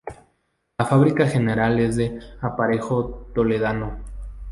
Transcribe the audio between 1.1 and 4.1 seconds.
general es de "aparejo toledano".